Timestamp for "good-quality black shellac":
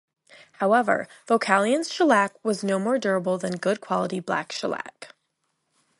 3.57-5.13